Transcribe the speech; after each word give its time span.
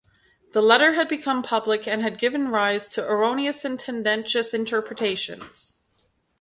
The 0.53 0.63
letter 0.63 0.93
had 0.93 1.07
become 1.07 1.43
public 1.43 1.87
and 1.87 2.01
had 2.01 2.17
given 2.17 2.47
rise 2.47 2.87
to 2.89 3.07
erroneous 3.07 3.63
and 3.63 3.79
tendentious 3.79 4.51
interpretations. 4.51 5.77